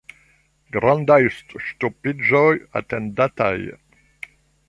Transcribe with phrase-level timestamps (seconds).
[0.75, 1.17] Grandaj
[1.65, 2.43] ŝtopiĝoj
[2.83, 3.55] atendataj.